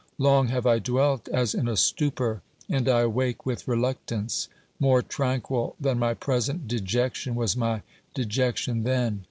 Long 0.17 0.47
have 0.47 0.65
I 0.65 0.79
dwelt 0.79 1.27
as 1.29 1.53
in 1.53 1.67
a 1.67 1.77
stupor, 1.77 2.41
and 2.67 2.89
I 2.89 3.01
awake 3.01 3.45
with 3.45 3.67
reluctance. 3.67 4.47
More 4.79 5.03
tranquil 5.03 5.75
than 5.79 5.99
my 5.99 6.15
present 6.15 6.67
dejection 6.67 7.35
was 7.35 7.55
my 7.55 7.83
dejection 8.15 8.81
then. 8.81 9.19